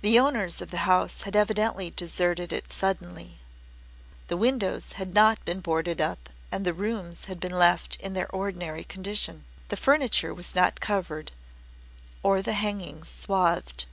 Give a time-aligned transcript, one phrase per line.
[0.00, 3.38] The owners of the house had evidently deserted it suddenly.
[4.26, 8.26] The windows had not been boarded up and the rooms had been left in their
[8.34, 9.44] ordinary condition.
[9.68, 11.30] The furniture was not covered
[12.24, 13.84] or the hangings swathed.